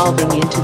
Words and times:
Dissolving 0.00 0.32
into. 0.32 0.60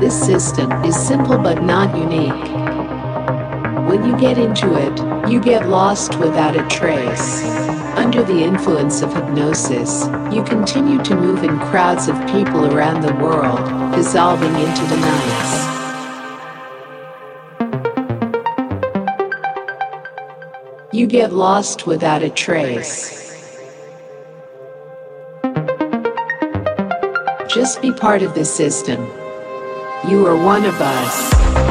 This 0.00 0.26
system 0.26 0.72
is 0.84 0.96
simple 0.96 1.38
but 1.38 1.62
not 1.62 1.96
unique. 1.96 2.32
When 3.88 4.04
you 4.04 4.18
get 4.18 4.36
into 4.36 4.74
it, 4.74 5.30
you 5.30 5.40
get 5.40 5.68
lost 5.68 6.18
without 6.18 6.56
a 6.56 6.66
trace. 6.66 7.44
Under 8.10 8.24
the 8.24 8.42
influence 8.42 9.02
of 9.02 9.14
hypnosis, 9.14 10.08
you 10.34 10.42
continue 10.42 11.00
to 11.04 11.14
move 11.14 11.44
in 11.44 11.56
crowds 11.60 12.08
of 12.08 12.16
people 12.26 12.74
around 12.74 13.02
the 13.02 13.14
world, 13.14 13.94
dissolving 13.94 14.52
into 14.52 14.84
the 14.86 14.96
nights. 14.96 15.54
You 20.92 21.06
get 21.06 21.32
lost 21.32 21.86
without 21.86 22.24
a 22.24 22.30
trace. 22.30 23.46
Just 27.48 27.80
be 27.80 27.92
part 27.92 28.22
of 28.22 28.34
the 28.34 28.44
system. 28.44 29.06
You 30.08 30.26
are 30.26 30.34
one 30.34 30.64
of 30.64 30.74
us. 30.80 31.69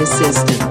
This 0.00 0.18
system. 0.18 0.69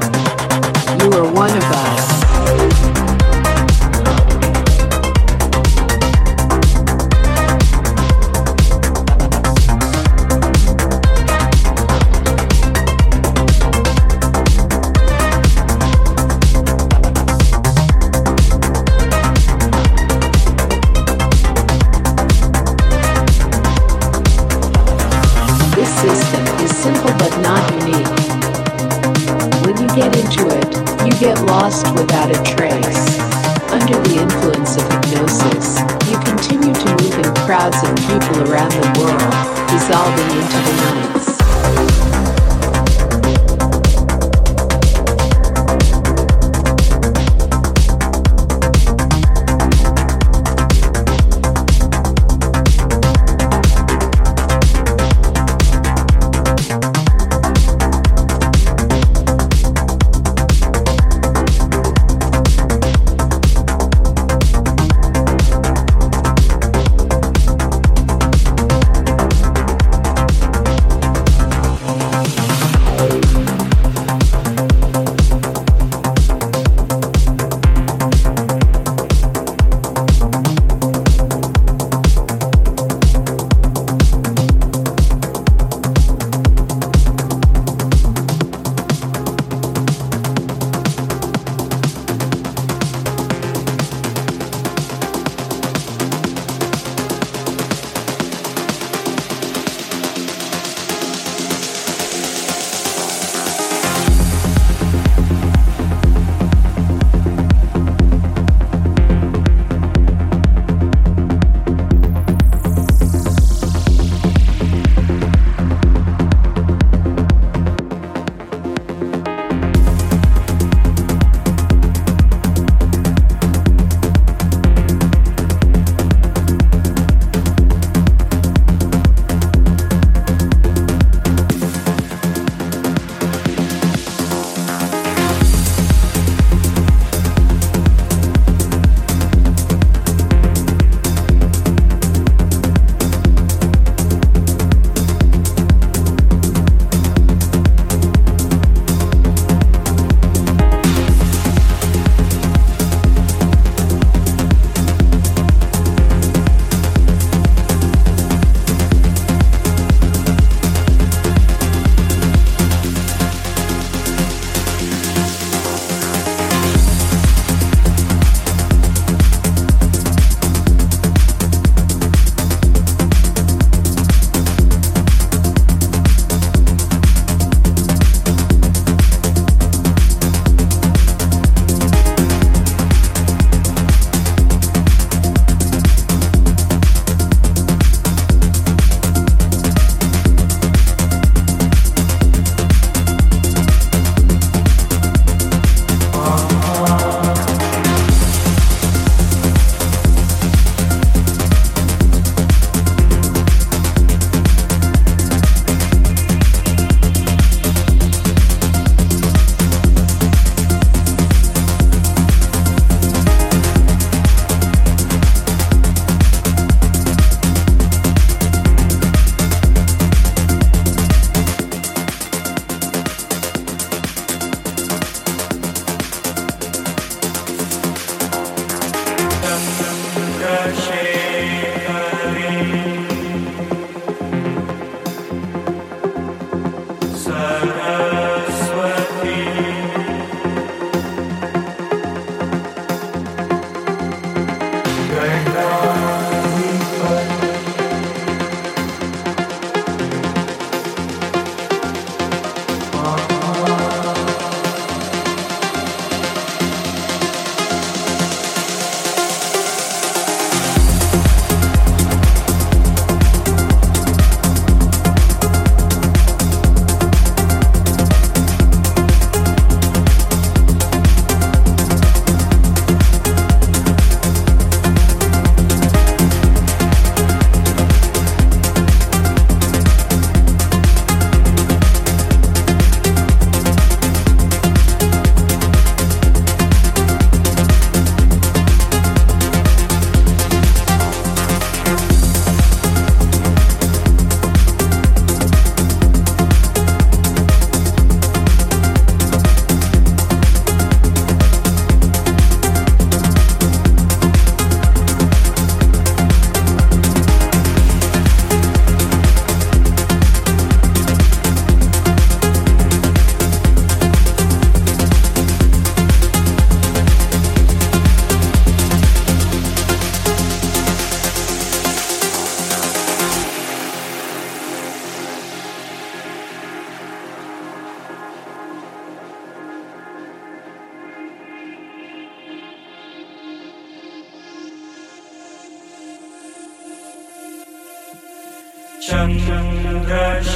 चन्द्रशेखरे। 339.10 340.50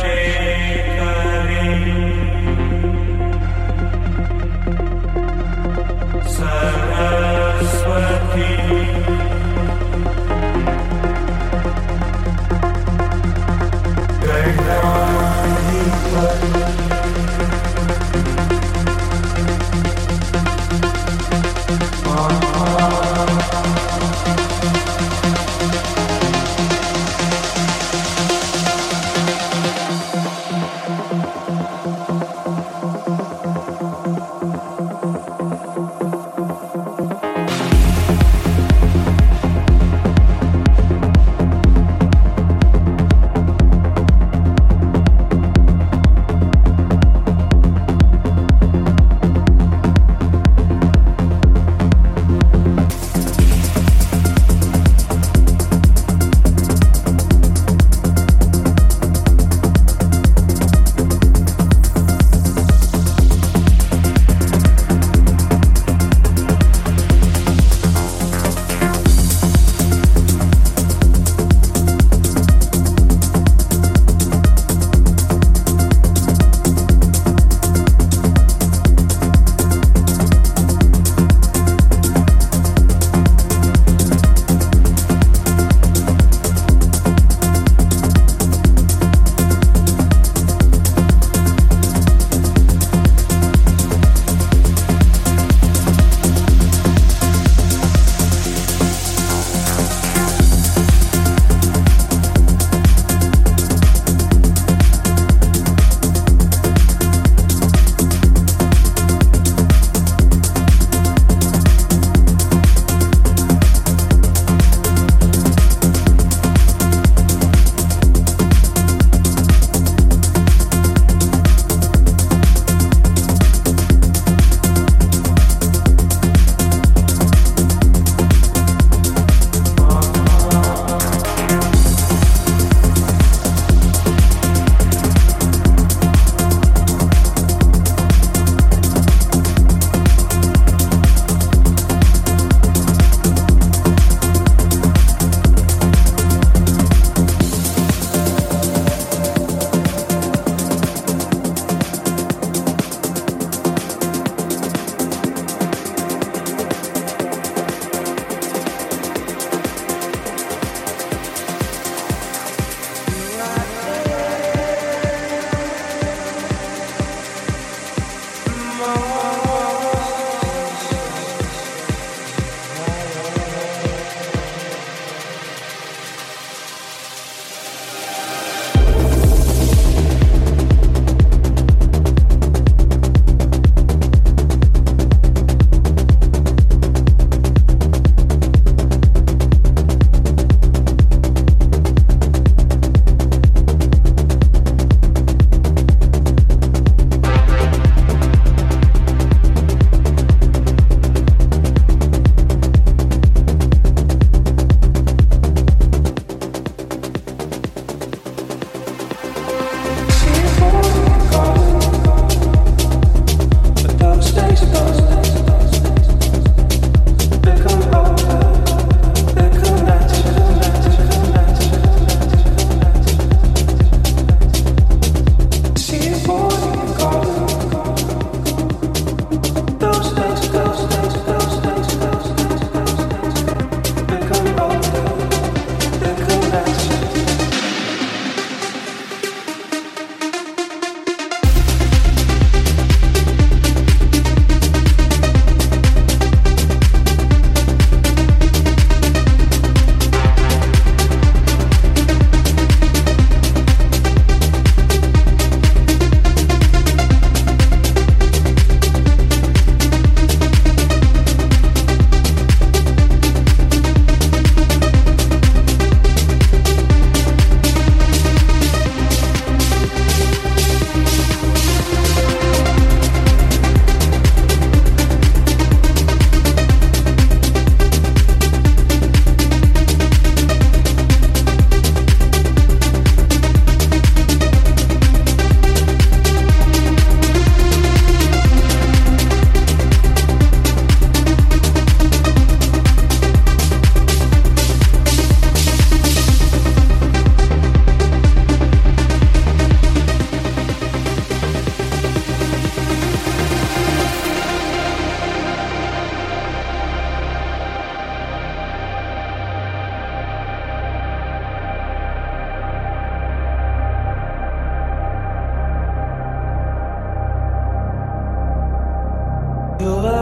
You're 319.79 320.12